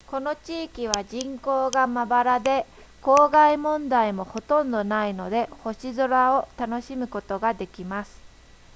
[0.07, 2.65] この地域は人口がまばらで
[3.03, 8.19] 光害問題もほとんどないので星空を楽しむことができます